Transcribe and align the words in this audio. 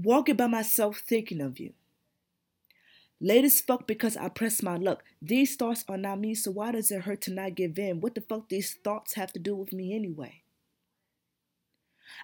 Walking 0.00 0.36
by 0.36 0.46
myself 0.46 1.02
thinking 1.04 1.40
of 1.40 1.58
you. 1.58 1.72
Late 3.20 3.44
as 3.44 3.60
fuck 3.60 3.88
because 3.88 4.16
I 4.16 4.28
press 4.28 4.62
my 4.62 4.76
luck. 4.76 5.02
These 5.20 5.56
thoughts 5.56 5.84
are 5.88 5.96
not 5.96 6.20
me, 6.20 6.36
so 6.36 6.52
why 6.52 6.70
does 6.70 6.92
it 6.92 7.02
hurt 7.02 7.20
to 7.22 7.32
not 7.32 7.56
give 7.56 7.76
in? 7.80 8.00
What 8.00 8.14
the 8.14 8.20
fuck 8.20 8.48
these 8.48 8.74
thoughts 8.84 9.14
have 9.14 9.32
to 9.32 9.40
do 9.40 9.56
with 9.56 9.72
me 9.72 9.96
anyway? 9.96 10.42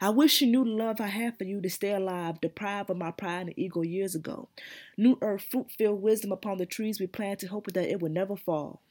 I 0.01 0.11
wish 0.11 0.41
you 0.41 0.47
knew 0.47 0.65
the 0.65 0.71
love 0.71 1.01
I 1.01 1.09
have 1.09 1.37
for 1.37 1.43
you 1.43 1.61
to 1.61 1.69
stay 1.69 1.91
alive, 1.91 2.41
deprived 2.41 2.91
of 2.91 2.97
my 2.97 3.11
pride 3.11 3.49
and 3.49 3.59
ego 3.59 3.83
years 3.83 4.15
ago. 4.15 4.51
New 4.97 5.19
earth, 5.21 5.43
fruit 5.51 5.73
filled 5.73 6.01
wisdom 6.01 6.31
upon 6.31 6.59
the 6.59 6.67
trees 6.67 7.01
we 7.01 7.09
planted, 7.09 7.49
hoping 7.49 7.75
that 7.75 7.91
it 7.91 8.01
would 8.01 8.13
never 8.13 8.37
fall. 8.37 8.83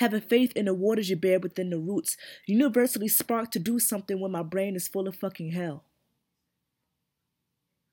Having 0.00 0.20
faith 0.20 0.52
in 0.54 0.66
the 0.66 0.74
waters 0.74 1.08
you 1.08 1.16
bear 1.16 1.40
within 1.40 1.70
the 1.70 1.78
roots, 1.78 2.18
universally 2.44 3.08
sparked 3.08 3.54
to 3.54 3.58
do 3.58 3.78
something 3.78 4.20
when 4.20 4.32
my 4.32 4.42
brain 4.42 4.76
is 4.76 4.86
full 4.86 5.08
of 5.08 5.16
fucking 5.16 5.52
hell. 5.52 5.84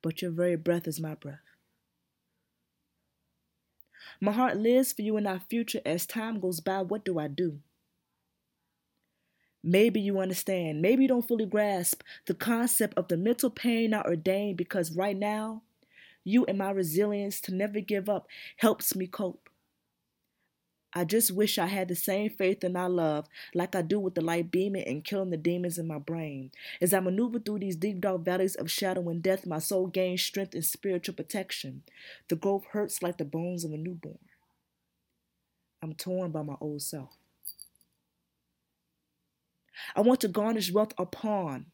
But 0.02 0.22
your 0.22 0.32
very 0.32 0.56
breath 0.56 0.88
is 0.88 1.00
my 1.00 1.16
breath. 1.16 1.40
My 4.20 4.32
heart 4.32 4.58
lives 4.58 4.94
for 4.94 5.02
you 5.02 5.18
in 5.18 5.28
our 5.28 5.40
future. 5.40 5.82
As 5.86 6.06
time 6.06 6.40
goes 6.40 6.60
by, 6.60 6.82
what 6.82 7.06
do 7.06 7.20
I 7.20 7.28
do? 7.28 7.60
Maybe 9.64 10.02
you 10.02 10.20
understand. 10.20 10.82
Maybe 10.82 11.04
you 11.04 11.08
don't 11.08 11.28
fully 11.28 11.46
grasp 11.46 12.02
the 12.26 12.34
concept 12.34 12.98
of 12.98 13.08
the 13.08 13.18
mental 13.18 13.52
pain 13.52 13.94
I 13.94 14.02
ordained 14.02 14.58
because 14.58 14.96
right 14.96 15.16
now, 15.16 15.62
you 16.24 16.46
and 16.46 16.58
my 16.58 16.72
resilience 16.72 17.40
to 17.42 17.54
never 17.54 17.80
give 17.80 18.10
up 18.10 18.28
helps 18.58 18.96
me 18.96 19.08
cope. 19.08 19.51
I 20.94 21.06
just 21.06 21.32
wish 21.32 21.58
I 21.58 21.68
had 21.68 21.88
the 21.88 21.96
same 21.96 22.30
faith 22.30 22.64
in 22.66 22.76
our 22.76 22.90
love 22.90 23.28
like 23.54 23.76
I 23.76 23.82
do 23.82 23.98
with 24.00 24.16
the 24.16 24.22
light 24.22 24.52
beaming 24.52 24.84
and 24.86 25.04
killing 25.04 25.30
the 25.30 25.38
demons 25.38 25.78
in 25.78 25.88
my 25.88 26.00
brain. 26.00 26.52
As 26.82 26.94
I 26.94 27.00
maneuver 27.00 27.40
through 27.40 27.60
these 27.60 27.78
deep 27.78 28.02
dark 28.02 28.22
valleys 28.22 28.56
of 28.56 28.70
shadow 28.70 29.08
and 29.08 29.24
death, 29.24 29.46
my 29.46 29.60
soul 29.60 29.88
gains 29.88 30.22
strength 30.22 30.54
and 30.54 30.66
spiritual 30.66 31.16
protection. 31.16 31.84
The 32.28 32.36
growth 32.36 32.66
hurts 32.72 33.02
like 33.02 33.18
the 33.18 33.26
bones 33.26 33.64
of 33.64 33.72
a 33.72 33.78
newborn. 33.78 34.20
I'm 35.82 35.94
torn 35.94 36.32
by 36.32 36.42
my 36.42 36.56
old 36.60 36.82
self. 36.82 37.18
I 39.96 40.02
want 40.02 40.20
to 40.22 40.28
garnish 40.28 40.72
wealth 40.72 40.94
upon 40.98 41.68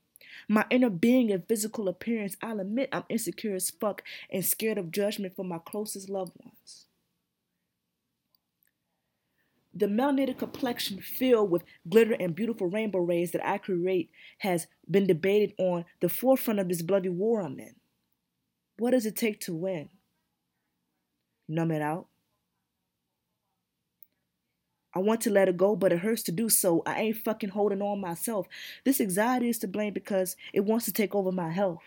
my 0.48 0.66
inner 0.70 0.92
being 0.92 1.32
and 1.32 1.46
physical 1.48 1.90
appearance. 1.90 2.38
I'll 2.42 2.60
admit 2.60 2.90
I'm 2.92 3.04
insecure 3.10 3.56
as 3.56 3.72
fuck 3.72 4.04
and 4.30 4.46
scared 4.46 4.78
of 4.78 4.92
judgment 4.92 5.36
from 5.36 5.48
my 5.48 5.58
closest 5.58 6.08
loved 6.08 6.34
ones 6.42 6.57
the 9.78 9.86
melanated 9.86 10.40
complexion 10.40 11.00
filled 11.00 11.52
with 11.52 11.64
glitter 11.88 12.14
and 12.14 12.36
beautiful 12.36 12.68
rainbow 12.68 13.00
rays 13.00 13.32
that 13.32 13.46
I 13.48 13.60
create 13.60 14.10
has 14.40 14.68
been 14.90 15.06
debated 15.06 15.54
on 15.60 15.86
the 16.02 16.10
forefront 16.10 16.60
of 16.60 16.68
this 16.68 16.82
bloody 16.82 17.10
war 17.10 17.42
I'm 17.42 17.60
in. 17.60 17.76
What 18.78 18.92
does 18.92 19.06
it 19.06 19.16
take 19.16 19.40
to 19.42 19.54
win? 19.54 19.90
Numb 21.48 21.72
it 21.72 21.82
out. 21.82 22.08
I 24.96 25.00
want 25.00 25.22
to 25.22 25.30
let 25.30 25.48
it 25.48 25.58
go, 25.58 25.76
but 25.76 25.94
it 25.94 26.00
hurts 26.00 26.24
to 26.24 26.32
do 26.32 26.50
so. 26.50 26.82
I 26.86 27.00
ain't 27.02 27.18
fucking 27.18 27.50
holding 27.50 27.84
on 27.84 28.02
myself. 28.02 28.48
This 28.84 29.00
anxiety 29.00 29.50
is 29.50 29.60
to 29.60 29.68
blame 29.68 29.94
because 29.94 30.36
it 30.54 30.62
wants 30.66 30.86
to 30.86 30.94
take 30.94 31.14
over 31.14 31.32
my 31.32 31.52
health. 31.52 31.84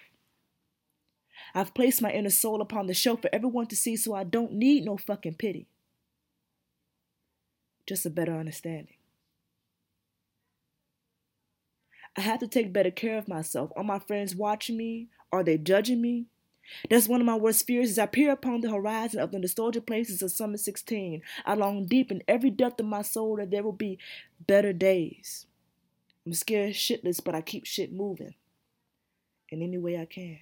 I've 1.54 1.74
placed 1.74 2.02
my 2.02 2.12
inner 2.12 2.30
soul 2.30 2.62
upon 2.62 2.86
the 2.86 2.94
shelf 2.94 3.22
for 3.22 3.30
everyone 3.32 3.66
to 3.66 3.76
see, 3.76 3.96
so 3.96 4.14
I 4.14 4.22
don't 4.22 4.52
need 4.52 4.84
no 4.84 4.96
fucking 4.96 5.34
pity 5.34 5.66
just 7.90 8.06
a 8.06 8.10
better 8.10 8.36
understanding. 8.36 8.94
I 12.16 12.20
have 12.20 12.38
to 12.38 12.46
take 12.46 12.72
better 12.72 12.92
care 12.92 13.18
of 13.18 13.26
myself. 13.26 13.72
Are 13.74 13.82
my 13.82 13.98
friends 13.98 14.32
watching 14.32 14.76
me? 14.76 15.08
Are 15.32 15.42
they 15.42 15.58
judging 15.58 16.00
me? 16.00 16.26
That's 16.88 17.08
one 17.08 17.20
of 17.20 17.26
my 17.26 17.34
worst 17.34 17.66
fears 17.66 17.90
as 17.90 17.98
I 17.98 18.06
peer 18.06 18.30
upon 18.30 18.60
the 18.60 18.70
horizon 18.70 19.18
of 19.18 19.32
the 19.32 19.40
nostalgic 19.40 19.88
places 19.88 20.22
of 20.22 20.30
summer 20.30 20.56
16. 20.56 21.20
I 21.44 21.54
long 21.54 21.86
deep 21.86 22.12
in 22.12 22.22
every 22.28 22.50
depth 22.50 22.78
of 22.78 22.86
my 22.86 23.02
soul 23.02 23.38
that 23.38 23.50
there 23.50 23.64
will 23.64 23.72
be 23.72 23.98
better 24.46 24.72
days. 24.72 25.46
I'm 26.24 26.32
scared 26.32 26.74
shitless, 26.74 27.20
but 27.24 27.34
I 27.34 27.40
keep 27.40 27.66
shit 27.66 27.92
moving 27.92 28.34
in 29.48 29.62
any 29.62 29.78
way 29.78 29.98
I 29.98 30.04
can. 30.04 30.38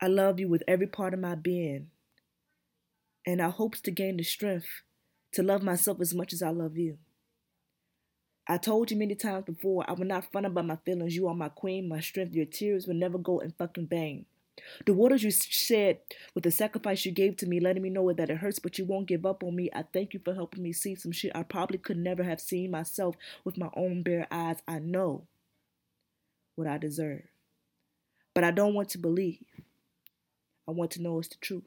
I 0.00 0.08
love 0.08 0.40
you 0.40 0.48
with 0.48 0.64
every 0.66 0.88
part 0.88 1.14
of 1.14 1.20
my 1.20 1.36
being 1.36 1.90
and 3.26 3.42
I 3.42 3.50
hopes 3.50 3.80
to 3.82 3.90
gain 3.90 4.16
the 4.16 4.22
strength 4.22 4.68
to 5.32 5.42
love 5.42 5.62
myself 5.62 6.00
as 6.00 6.14
much 6.14 6.32
as 6.32 6.42
I 6.42 6.50
love 6.50 6.78
you. 6.78 6.98
I 8.48 8.58
told 8.58 8.92
you 8.92 8.96
many 8.96 9.16
times 9.16 9.44
before, 9.44 9.84
I 9.88 9.92
will 9.92 10.06
not 10.06 10.30
front 10.30 10.46
about 10.46 10.66
my 10.66 10.76
feelings. 10.76 11.16
You 11.16 11.26
are 11.26 11.34
my 11.34 11.48
queen, 11.48 11.88
my 11.88 11.98
strength. 11.98 12.34
Your 12.34 12.46
tears 12.46 12.86
will 12.86 12.94
never 12.94 13.18
go 13.18 13.40
in 13.40 13.50
fucking 13.58 13.88
vain. 13.88 14.26
The 14.86 14.94
waters 14.94 15.22
you 15.22 15.30
shed 15.32 15.98
with 16.34 16.44
the 16.44 16.50
sacrifice 16.50 17.04
you 17.04 17.12
gave 17.12 17.36
to 17.38 17.46
me, 17.46 17.60
letting 17.60 17.82
me 17.82 17.90
know 17.90 18.10
that 18.12 18.30
it 18.30 18.38
hurts, 18.38 18.60
but 18.60 18.78
you 18.78 18.84
won't 18.84 19.08
give 19.08 19.26
up 19.26 19.42
on 19.42 19.54
me. 19.56 19.68
I 19.74 19.82
thank 19.82 20.14
you 20.14 20.20
for 20.24 20.32
helping 20.32 20.62
me 20.62 20.72
see 20.72 20.94
some 20.94 21.12
shit 21.12 21.32
I 21.34 21.42
probably 21.42 21.78
could 21.78 21.98
never 21.98 22.22
have 22.22 22.40
seen 22.40 22.70
myself 22.70 23.16
with 23.44 23.58
my 23.58 23.68
own 23.74 24.02
bare 24.02 24.28
eyes. 24.30 24.62
I 24.66 24.78
know 24.78 25.26
what 26.54 26.68
I 26.68 26.78
deserve. 26.78 27.24
But 28.32 28.44
I 28.44 28.50
don't 28.52 28.74
want 28.74 28.90
to 28.90 28.98
believe. 28.98 29.44
I 30.68 30.70
want 30.70 30.92
to 30.92 31.02
know 31.02 31.18
it's 31.18 31.28
the 31.28 31.36
truth. 31.40 31.64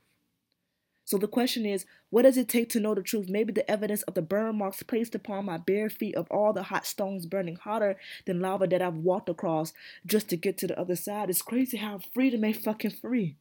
So 1.10 1.18
the 1.18 1.28
question 1.28 1.66
is, 1.66 1.88
what 2.12 2.22
does 2.22 2.38
it 2.38 2.48
take 2.48 2.70
to 2.70 2.80
know 2.80 2.94
the 2.94 3.02
truth? 3.02 3.30
Maybe 3.30 3.52
the 3.52 3.70
evidence 3.70 4.04
of 4.04 4.14
the 4.14 4.22
burn 4.22 4.60
marks 4.60 4.84
placed 4.84 5.16
upon 5.16 5.46
my 5.46 5.58
bare 5.58 5.90
feet 5.90 6.14
of 6.14 6.28
all 6.30 6.54
the 6.54 6.62
hot 6.62 6.86
stones 6.86 7.26
burning 7.26 7.56
hotter 7.56 7.98
than 8.28 8.42
lava 8.42 8.68
that 8.68 8.84
I've 8.84 8.94
walked 8.94 9.28
across 9.28 9.74
just 10.06 10.30
to 10.30 10.38
get 10.38 10.56
to 10.60 10.68
the 10.68 10.80
other 10.80 10.96
side. 10.96 11.32
It's 11.32 11.42
crazy 11.42 11.78
how 11.78 12.00
freedom 12.14 12.44
ain't 12.44 12.62
fucking 12.64 12.92
free. 12.92 13.38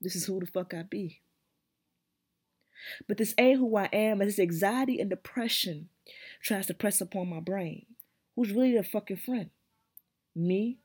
This 0.00 0.14
is 0.14 0.26
who 0.26 0.38
the 0.38 0.46
fuck 0.46 0.72
I 0.72 0.84
be. 0.84 1.22
But 3.08 3.16
this 3.16 3.34
ain't 3.36 3.58
who 3.58 3.74
I 3.76 3.88
am, 3.92 4.20
and 4.20 4.30
this 4.30 4.38
anxiety 4.38 5.00
and 5.00 5.10
depression 5.10 5.88
tries 6.40 6.66
to 6.66 6.74
press 6.74 7.00
upon 7.00 7.28
my 7.30 7.40
brain. 7.40 7.86
Who's 8.36 8.52
really 8.52 8.76
the 8.76 8.84
fucking 8.84 9.16
friend? 9.16 9.50
Me? 10.36 10.78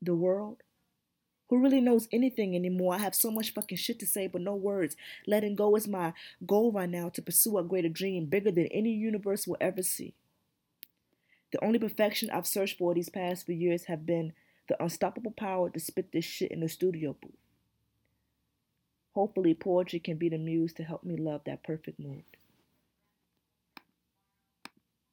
The 0.00 0.14
world? 0.14 0.62
Who 1.48 1.62
really 1.62 1.80
knows 1.80 2.08
anything 2.12 2.56
anymore? 2.56 2.94
I 2.94 2.98
have 2.98 3.14
so 3.14 3.30
much 3.30 3.54
fucking 3.54 3.78
shit 3.78 3.98
to 4.00 4.06
say, 4.06 4.26
but 4.26 4.40
no 4.40 4.54
words. 4.54 4.96
Letting 5.26 5.54
go 5.54 5.76
is 5.76 5.86
my 5.86 6.12
goal 6.44 6.72
right 6.72 6.90
now 6.90 7.08
to 7.10 7.22
pursue 7.22 7.58
a 7.58 7.62
greater 7.62 7.88
dream, 7.88 8.26
bigger 8.26 8.50
than 8.50 8.66
any 8.66 8.90
universe 8.90 9.46
will 9.46 9.56
ever 9.60 9.82
see. 9.82 10.14
The 11.52 11.64
only 11.64 11.78
perfection 11.78 12.30
I've 12.30 12.46
searched 12.46 12.78
for 12.78 12.94
these 12.94 13.08
past 13.08 13.46
few 13.46 13.54
years 13.54 13.84
have 13.84 14.04
been 14.04 14.32
the 14.68 14.82
unstoppable 14.82 15.30
power 15.30 15.70
to 15.70 15.78
spit 15.78 16.10
this 16.12 16.24
shit 16.24 16.50
in 16.50 16.60
the 16.60 16.68
studio 16.68 17.14
booth. 17.20 17.36
Hopefully, 19.12 19.54
poetry 19.54 20.00
can 20.00 20.16
be 20.16 20.28
the 20.28 20.38
muse 20.38 20.72
to 20.74 20.82
help 20.82 21.04
me 21.04 21.16
love 21.16 21.42
that 21.46 21.62
perfect 21.62 22.00
mood. 22.00 22.24